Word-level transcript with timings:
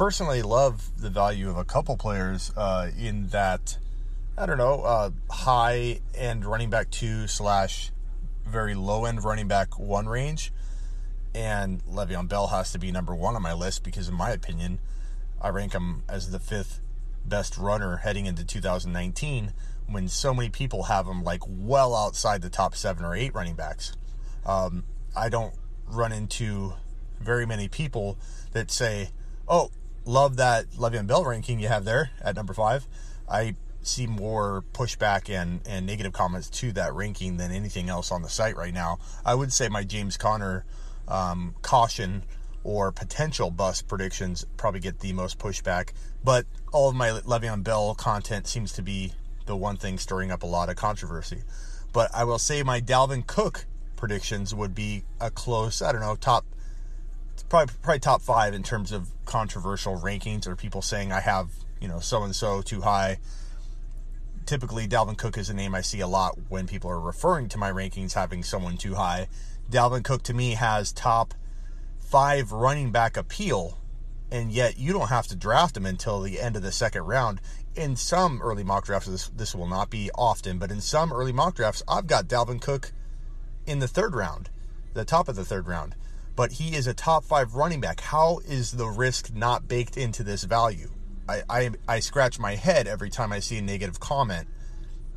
personally 0.00 0.40
love 0.40 0.98
the 0.98 1.10
value 1.10 1.50
of 1.50 1.58
a 1.58 1.64
couple 1.64 1.94
players 1.94 2.50
uh, 2.56 2.90
in 2.98 3.26
that, 3.26 3.76
I 4.38 4.46
don't 4.46 4.56
know, 4.56 4.80
uh, 4.80 5.10
high 5.28 6.00
end 6.14 6.46
running 6.46 6.70
back 6.70 6.88
two 6.90 7.26
slash 7.26 7.90
very 8.46 8.74
low 8.74 9.04
end 9.04 9.22
running 9.22 9.46
back 9.46 9.78
one 9.78 10.08
range. 10.08 10.54
And 11.34 11.84
Le'Veon 11.84 12.28
Bell 12.28 12.46
has 12.46 12.72
to 12.72 12.78
be 12.78 12.90
number 12.90 13.14
one 13.14 13.36
on 13.36 13.42
my 13.42 13.52
list 13.52 13.84
because, 13.84 14.08
in 14.08 14.14
my 14.14 14.30
opinion, 14.30 14.78
I 15.38 15.50
rank 15.50 15.74
him 15.74 16.02
as 16.08 16.30
the 16.30 16.38
fifth 16.38 16.80
best 17.26 17.58
runner 17.58 17.98
heading 17.98 18.24
into 18.24 18.42
2019 18.42 19.52
when 19.86 20.08
so 20.08 20.32
many 20.32 20.48
people 20.48 20.84
have 20.84 21.06
him 21.06 21.22
like 21.22 21.42
well 21.46 21.94
outside 21.94 22.40
the 22.40 22.48
top 22.48 22.74
seven 22.74 23.04
or 23.04 23.14
eight 23.14 23.34
running 23.34 23.54
backs. 23.54 23.92
Um, 24.46 24.84
I 25.14 25.28
don't 25.28 25.52
run 25.86 26.10
into 26.10 26.72
very 27.20 27.44
many 27.44 27.68
people 27.68 28.16
that 28.52 28.70
say, 28.70 29.10
"Oh, 29.46 29.70
love 30.04 30.36
that 30.36 30.70
Le'Veon 30.70 31.06
Bell 31.06 31.24
ranking 31.24 31.60
you 31.60 31.68
have 31.68 31.84
there 31.84 32.10
at 32.20 32.36
number 32.36 32.54
five. 32.54 32.86
I 33.28 33.54
see 33.82 34.06
more 34.06 34.64
pushback 34.72 35.30
and, 35.30 35.60
and 35.66 35.86
negative 35.86 36.12
comments 36.12 36.50
to 36.50 36.72
that 36.72 36.94
ranking 36.94 37.36
than 37.36 37.50
anything 37.50 37.88
else 37.88 38.10
on 38.12 38.22
the 38.22 38.28
site 38.28 38.56
right 38.56 38.74
now. 38.74 38.98
I 39.24 39.34
would 39.34 39.52
say 39.52 39.68
my 39.68 39.84
James 39.84 40.16
Conner 40.16 40.64
um, 41.08 41.54
caution 41.62 42.24
or 42.62 42.92
potential 42.92 43.50
bust 43.50 43.88
predictions 43.88 44.44
probably 44.56 44.80
get 44.80 45.00
the 45.00 45.12
most 45.12 45.38
pushback, 45.38 45.92
but 46.22 46.44
all 46.72 46.90
of 46.90 46.94
my 46.94 47.08
Le'Veon 47.08 47.62
Bell 47.62 47.94
content 47.94 48.46
seems 48.46 48.72
to 48.72 48.82
be 48.82 49.12
the 49.46 49.56
one 49.56 49.76
thing 49.76 49.98
stirring 49.98 50.30
up 50.30 50.42
a 50.42 50.46
lot 50.46 50.68
of 50.68 50.76
controversy. 50.76 51.42
But 51.92 52.10
I 52.14 52.24
will 52.24 52.38
say 52.38 52.62
my 52.62 52.80
Dalvin 52.80 53.26
Cook 53.26 53.66
predictions 53.96 54.54
would 54.54 54.74
be 54.74 55.04
a 55.20 55.30
close, 55.30 55.82
I 55.82 55.92
don't 55.92 56.00
know, 56.00 56.16
top 56.16 56.44
probably 57.50 57.74
probably 57.82 57.98
top 57.98 58.22
five 58.22 58.54
in 58.54 58.62
terms 58.62 58.92
of 58.92 59.10
controversial 59.26 59.98
rankings 59.98 60.46
or 60.46 60.56
people 60.56 60.80
saying 60.80 61.12
I 61.12 61.20
have 61.20 61.50
you 61.80 61.88
know 61.88 62.00
so 62.00 62.22
and 62.22 62.34
so 62.34 62.62
too 62.62 62.80
high. 62.80 63.18
Typically, 64.46 64.88
Dalvin 64.88 65.18
Cook 65.18 65.36
is 65.36 65.50
a 65.50 65.54
name 65.54 65.74
I 65.74 65.80
see 65.80 66.00
a 66.00 66.06
lot 66.06 66.38
when 66.48 66.66
people 66.66 66.90
are 66.90 66.98
referring 66.98 67.48
to 67.50 67.58
my 67.58 67.70
rankings 67.70 68.14
having 68.14 68.42
someone 68.42 68.78
too 68.78 68.94
high. 68.94 69.28
Dalvin 69.70 70.02
Cook 70.02 70.22
to 70.24 70.34
me 70.34 70.52
has 70.52 70.92
top 70.92 71.34
five 71.98 72.50
running 72.50 72.90
back 72.90 73.16
appeal, 73.16 73.78
and 74.32 74.50
yet 74.50 74.78
you 74.78 74.92
don't 74.92 75.08
have 75.08 75.28
to 75.28 75.36
draft 75.36 75.76
him 75.76 75.86
until 75.86 76.20
the 76.20 76.40
end 76.40 76.56
of 76.56 76.62
the 76.62 76.72
second 76.72 77.02
round. 77.02 77.40
In 77.76 77.94
some 77.94 78.42
early 78.42 78.64
mock 78.64 78.86
drafts, 78.86 79.06
this, 79.06 79.28
this 79.28 79.54
will 79.54 79.68
not 79.68 79.90
be 79.90 80.10
often, 80.16 80.58
but 80.58 80.72
in 80.72 80.80
some 80.80 81.12
early 81.12 81.32
mock 81.32 81.54
drafts, 81.54 81.84
I've 81.86 82.08
got 82.08 82.26
Dalvin 82.26 82.60
Cook 82.60 82.90
in 83.66 83.78
the 83.78 83.86
third 83.86 84.16
round, 84.16 84.50
the 84.94 85.04
top 85.04 85.28
of 85.28 85.36
the 85.36 85.44
third 85.44 85.68
round 85.68 85.94
but 86.40 86.52
he 86.52 86.74
is 86.74 86.86
a 86.86 86.94
top 86.94 87.22
five 87.22 87.54
running 87.54 87.82
back. 87.82 88.00
How 88.00 88.38
is 88.46 88.72
the 88.72 88.86
risk 88.86 89.30
not 89.34 89.68
baked 89.68 89.98
into 89.98 90.22
this 90.22 90.44
value? 90.44 90.88
I, 91.28 91.42
I, 91.50 91.70
I 91.86 92.00
scratch 92.00 92.38
my 92.38 92.54
head 92.54 92.88
every 92.88 93.10
time 93.10 93.30
I 93.30 93.40
see 93.40 93.58
a 93.58 93.60
negative 93.60 94.00
comment 94.00 94.48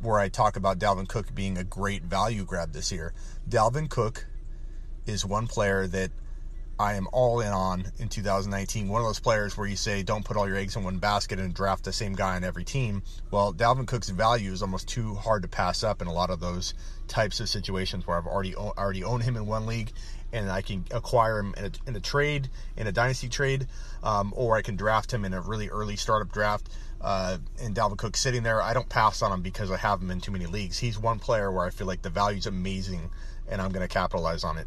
where 0.00 0.18
I 0.18 0.30
talk 0.30 0.56
about 0.56 0.78
Dalvin 0.78 1.06
Cook 1.06 1.34
being 1.34 1.58
a 1.58 1.62
great 1.62 2.04
value 2.04 2.46
grab 2.46 2.72
this 2.72 2.90
year. 2.90 3.12
Dalvin 3.46 3.90
Cook 3.90 4.28
is 5.04 5.26
one 5.26 5.46
player 5.46 5.86
that 5.88 6.10
I 6.80 6.94
am 6.94 7.08
all 7.12 7.40
in 7.40 7.52
on 7.52 7.92
in 7.98 8.08
2019. 8.08 8.88
One 8.88 9.02
of 9.02 9.06
those 9.06 9.20
players 9.20 9.54
where 9.54 9.66
you 9.66 9.76
say 9.76 10.02
don't 10.02 10.24
put 10.24 10.38
all 10.38 10.48
your 10.48 10.56
eggs 10.56 10.76
in 10.76 10.82
one 10.82 10.96
basket 10.96 11.38
and 11.38 11.52
draft 11.52 11.84
the 11.84 11.92
same 11.92 12.14
guy 12.14 12.36
on 12.36 12.42
every 12.42 12.64
team. 12.64 13.02
Well, 13.30 13.52
Dalvin 13.52 13.86
Cook's 13.86 14.08
value 14.08 14.50
is 14.50 14.62
almost 14.62 14.88
too 14.88 15.14
hard 15.14 15.42
to 15.42 15.48
pass 15.48 15.84
up 15.84 16.00
in 16.00 16.08
a 16.08 16.12
lot 16.12 16.30
of 16.30 16.40
those 16.40 16.72
types 17.06 17.38
of 17.38 17.50
situations 17.50 18.06
where 18.06 18.16
I've 18.16 18.26
already 18.26 18.56
already 18.56 19.04
owned 19.04 19.24
him 19.24 19.36
in 19.36 19.44
one 19.44 19.66
league 19.66 19.92
and 20.32 20.50
I 20.50 20.62
can 20.62 20.86
acquire 20.90 21.40
him 21.40 21.52
in 21.58 21.66
a, 21.66 21.70
in 21.86 21.96
a 21.96 22.00
trade, 22.00 22.48
in 22.78 22.86
a 22.86 22.92
dynasty 22.92 23.28
trade, 23.28 23.66
um, 24.02 24.32
or 24.34 24.56
I 24.56 24.62
can 24.62 24.76
draft 24.76 25.12
him 25.12 25.26
in 25.26 25.34
a 25.34 25.42
really 25.42 25.68
early 25.68 25.96
startup 25.96 26.32
draft. 26.32 26.70
Uh, 26.98 27.36
and 27.60 27.76
Dalvin 27.76 27.98
Cook 27.98 28.16
sitting 28.16 28.42
there, 28.42 28.62
I 28.62 28.72
don't 28.72 28.88
pass 28.88 29.20
on 29.20 29.32
him 29.32 29.42
because 29.42 29.70
I 29.70 29.76
have 29.76 30.00
him 30.00 30.10
in 30.10 30.22
too 30.22 30.32
many 30.32 30.46
leagues. 30.46 30.78
He's 30.78 30.98
one 30.98 31.18
player 31.18 31.52
where 31.52 31.66
I 31.66 31.70
feel 31.70 31.86
like 31.86 32.00
the 32.00 32.08
value's 32.08 32.46
amazing, 32.46 33.10
and 33.50 33.60
I'm 33.60 33.70
going 33.70 33.86
to 33.86 33.92
capitalize 33.92 34.44
on 34.44 34.56
it. 34.56 34.66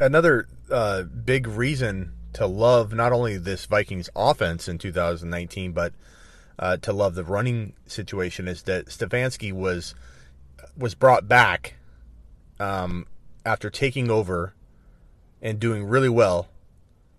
Another 0.00 0.48
uh, 0.70 1.02
big 1.02 1.46
reason 1.46 2.12
to 2.32 2.46
love 2.46 2.94
not 2.94 3.12
only 3.12 3.36
this 3.36 3.66
Vikings 3.66 4.08
offense 4.16 4.66
in 4.66 4.78
2019, 4.78 5.72
but 5.72 5.92
uh, 6.58 6.78
to 6.78 6.92
love 6.92 7.14
the 7.14 7.24
running 7.24 7.74
situation 7.86 8.48
is 8.48 8.62
that 8.62 8.86
Stefanski 8.86 9.52
was 9.52 9.94
was 10.76 10.94
brought 10.94 11.28
back 11.28 11.74
um, 12.58 13.06
after 13.44 13.68
taking 13.68 14.10
over 14.10 14.54
and 15.42 15.58
doing 15.58 15.84
really 15.84 16.08
well 16.08 16.48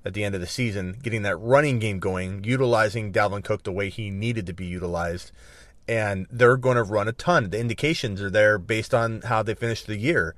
at 0.04 0.14
the 0.14 0.24
end 0.24 0.34
of 0.34 0.42
the 0.42 0.48
season, 0.48 0.98
getting 1.04 1.22
that 1.22 1.38
running 1.38 1.80
game 1.80 2.00
going, 2.00 2.44
utilizing 2.44 3.12
Dalvin 3.12 3.44
Cook 3.44 3.64
the 3.64 3.72
way 3.72 3.90
he 3.90 4.10
needed 4.10 4.46
to 4.48 4.54
be 4.54 4.66
utilized. 4.66 5.32
And 5.88 6.28
they're 6.32 6.58
going 6.58 6.78
to 6.78 6.84
run 6.84 7.08
a 7.08 7.12
ton. 7.12 7.50
The 7.50 7.60
indications 7.60 8.22
are 8.22 8.30
there 8.30 8.58
based 8.58 8.94
on 8.94 9.22
how 9.22 9.44
they 9.44 9.54
finished 9.54 9.88
the 9.88 9.98
year, 9.98 10.36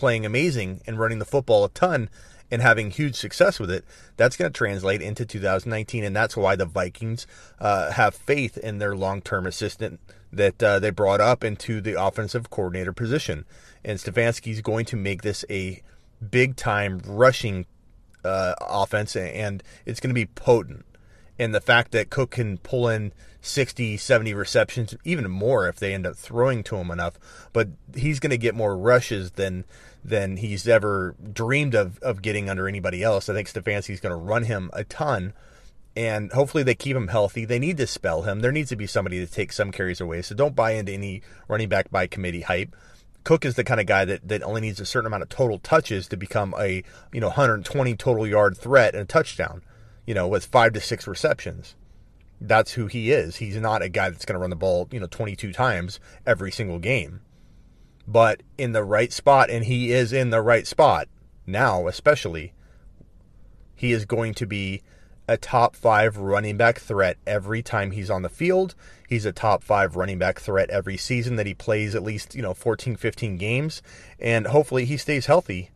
playing 0.00 0.24
amazing 0.24 0.80
and 0.86 0.98
running 0.98 1.18
the 1.18 1.26
football 1.26 1.62
a 1.62 1.68
ton 1.68 2.08
and 2.50 2.62
having 2.62 2.90
huge 2.90 3.14
success 3.14 3.60
with 3.60 3.70
it. 3.70 3.84
That's 4.16 4.34
going 4.34 4.50
to 4.50 4.56
translate 4.56 5.02
into 5.02 5.26
2019. 5.26 6.02
And 6.02 6.16
that's 6.16 6.38
why 6.38 6.56
the 6.56 6.64
Vikings 6.64 7.26
uh, 7.60 7.92
have 7.92 8.14
faith 8.14 8.56
in 8.56 8.78
their 8.78 8.96
long 8.96 9.20
term 9.20 9.46
assistant 9.46 10.00
that 10.32 10.62
uh, 10.62 10.78
they 10.78 10.88
brought 10.88 11.20
up 11.20 11.44
into 11.44 11.82
the 11.82 12.02
offensive 12.02 12.48
coordinator 12.48 12.94
position. 12.94 13.44
And 13.84 13.98
Stefanski 13.98 14.52
is 14.52 14.62
going 14.62 14.86
to 14.86 14.96
make 14.96 15.20
this 15.20 15.44
a 15.50 15.82
big 16.30 16.56
time 16.56 17.02
rushing 17.04 17.66
uh, 18.24 18.54
offense, 18.58 19.16
and 19.16 19.62
it's 19.84 20.00
going 20.00 20.10
to 20.10 20.14
be 20.14 20.26
potent. 20.26 20.86
And 21.40 21.54
the 21.54 21.60
fact 21.60 21.92
that 21.92 22.10
Cook 22.10 22.32
can 22.32 22.58
pull 22.58 22.86
in 22.86 23.12
60, 23.40 23.96
70 23.96 24.34
receptions, 24.34 24.94
even 25.04 25.30
more 25.30 25.66
if 25.68 25.76
they 25.76 25.94
end 25.94 26.06
up 26.06 26.14
throwing 26.14 26.62
to 26.64 26.76
him 26.76 26.90
enough, 26.90 27.18
but 27.54 27.68
he's 27.96 28.20
going 28.20 28.30
to 28.30 28.36
get 28.36 28.54
more 28.54 28.76
rushes 28.76 29.32
than 29.32 29.64
than 30.04 30.36
he's 30.36 30.68
ever 30.68 31.14
dreamed 31.32 31.74
of 31.74 31.98
of 32.00 32.20
getting 32.20 32.50
under 32.50 32.68
anybody 32.68 33.02
else. 33.02 33.30
I 33.30 33.34
think 33.34 33.48
Stefanski's 33.48 34.00
going 34.00 34.10
to 34.10 34.16
run 34.16 34.44
him 34.44 34.70
a 34.74 34.84
ton 34.84 35.32
and 35.96 36.30
hopefully 36.32 36.62
they 36.62 36.74
keep 36.74 36.94
him 36.94 37.08
healthy. 37.08 37.46
They 37.46 37.58
need 37.58 37.78
to 37.78 37.86
spell 37.86 38.22
him. 38.22 38.40
There 38.40 38.52
needs 38.52 38.68
to 38.68 38.76
be 38.76 38.86
somebody 38.86 39.24
to 39.24 39.30
take 39.30 39.50
some 39.50 39.72
carries 39.72 40.00
away. 40.00 40.22
So 40.22 40.34
don't 40.34 40.54
buy 40.54 40.72
into 40.72 40.92
any 40.92 41.22
running 41.48 41.68
back 41.68 41.90
by 41.90 42.06
committee 42.06 42.42
hype. 42.42 42.76
Cook 43.24 43.44
is 43.44 43.54
the 43.54 43.64
kind 43.64 43.80
of 43.80 43.86
guy 43.86 44.04
that, 44.04 44.28
that 44.28 44.42
only 44.42 44.60
needs 44.60 44.80
a 44.80 44.86
certain 44.86 45.06
amount 45.06 45.22
of 45.22 45.28
total 45.30 45.58
touches 45.58 46.06
to 46.08 46.16
become 46.16 46.54
a 46.58 46.82
you 47.12 47.20
know 47.20 47.28
120 47.28 47.96
total 47.96 48.26
yard 48.26 48.56
threat 48.56 48.94
and 48.94 49.02
a 49.02 49.06
touchdown, 49.06 49.62
you 50.06 50.14
know, 50.14 50.28
with 50.28 50.46
five 50.46 50.72
to 50.72 50.80
six 50.80 51.06
receptions. 51.06 51.74
That's 52.40 52.72
who 52.72 52.86
he 52.86 53.12
is. 53.12 53.36
He's 53.36 53.56
not 53.56 53.82
a 53.82 53.88
guy 53.88 54.10
that's 54.10 54.24
going 54.24 54.34
to 54.34 54.40
run 54.40 54.50
the 54.50 54.56
ball, 54.56 54.88
you 54.90 55.00
know, 55.00 55.06
22 55.06 55.52
times 55.52 56.00
every 56.26 56.50
single 56.50 56.78
game. 56.78 57.20
But 58.06 58.42
in 58.56 58.72
the 58.72 58.82
right 58.82 59.12
spot, 59.12 59.50
and 59.50 59.64
he 59.64 59.92
is 59.92 60.12
in 60.12 60.30
the 60.30 60.40
right 60.40 60.66
spot 60.66 61.08
now, 61.46 61.86
especially, 61.86 62.54
he 63.74 63.92
is 63.92 64.04
going 64.04 64.34
to 64.34 64.46
be 64.46 64.82
a 65.28 65.36
top 65.36 65.76
five 65.76 66.16
running 66.16 66.56
back 66.56 66.80
threat 66.80 67.16
every 67.26 67.62
time 67.62 67.92
he's 67.92 68.10
on 68.10 68.22
the 68.22 68.28
field. 68.28 68.74
He's 69.08 69.24
a 69.24 69.32
top 69.32 69.62
five 69.62 69.94
running 69.94 70.18
back 70.18 70.40
threat 70.40 70.70
every 70.70 70.96
season 70.96 71.36
that 71.36 71.46
he 71.46 71.54
plays 71.54 71.94
at 71.94 72.02
least, 72.02 72.34
you 72.34 72.42
know, 72.42 72.54
14, 72.54 72.96
15 72.96 73.36
games. 73.36 73.80
And 74.18 74.48
hopefully 74.48 74.86
he 74.86 74.96
stays 74.96 75.26
healthy 75.26 75.70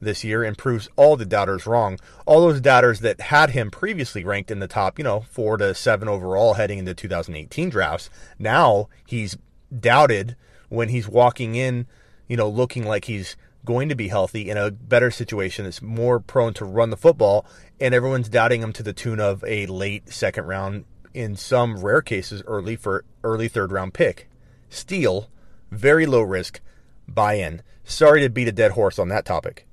this 0.00 0.24
year 0.24 0.44
and 0.44 0.58
proves 0.58 0.88
all 0.96 1.16
the 1.16 1.24
doubters 1.24 1.66
wrong. 1.66 1.98
All 2.26 2.40
those 2.40 2.60
doubters 2.60 3.00
that 3.00 3.20
had 3.20 3.50
him 3.50 3.70
previously 3.70 4.24
ranked 4.24 4.50
in 4.50 4.60
the 4.60 4.68
top, 4.68 4.98
you 4.98 5.04
know, 5.04 5.20
four 5.20 5.56
to 5.56 5.74
seven 5.74 6.08
overall 6.08 6.54
heading 6.54 6.78
into 6.78 6.94
2018 6.94 7.70
drafts. 7.70 8.10
Now 8.38 8.88
he's 9.06 9.36
doubted 9.78 10.36
when 10.68 10.88
he's 10.88 11.08
walking 11.08 11.54
in, 11.54 11.86
you 12.28 12.36
know, 12.36 12.48
looking 12.48 12.84
like 12.84 13.06
he's 13.06 13.36
going 13.64 13.88
to 13.88 13.94
be 13.94 14.08
healthy 14.08 14.48
in 14.48 14.56
a 14.56 14.70
better 14.70 15.10
situation 15.10 15.64
that's 15.64 15.82
more 15.82 16.20
prone 16.20 16.54
to 16.54 16.64
run 16.64 16.90
the 16.90 16.96
football, 16.96 17.44
and 17.80 17.94
everyone's 17.94 18.28
doubting 18.28 18.62
him 18.62 18.72
to 18.72 18.82
the 18.82 18.92
tune 18.92 19.20
of 19.20 19.44
a 19.44 19.66
late 19.66 20.08
second 20.08 20.46
round, 20.46 20.84
in 21.12 21.36
some 21.36 21.80
rare 21.80 22.02
cases, 22.02 22.42
early 22.46 22.76
for 22.76 23.04
early 23.24 23.48
third 23.48 23.72
round 23.72 23.92
pick. 23.92 24.28
Steal, 24.70 25.28
very 25.70 26.06
low 26.06 26.22
risk, 26.22 26.60
buy 27.08 27.34
in. 27.34 27.62
Sorry 27.84 28.20
to 28.20 28.28
beat 28.28 28.48
a 28.48 28.52
dead 28.52 28.72
horse 28.72 28.98
on 28.98 29.08
that 29.08 29.24
topic. 29.24 29.65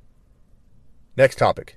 Next 1.16 1.38
topic. 1.38 1.76